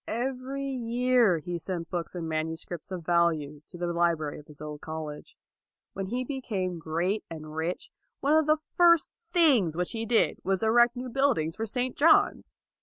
[0.07, 4.81] Every year he sent books and manuscripts of value to the library of his old
[4.81, 5.37] college.
[5.93, 10.61] When he became great and rich, one of the first things which he did was
[10.61, 11.95] to erect new buildings for St.
[11.95, 12.51] John's.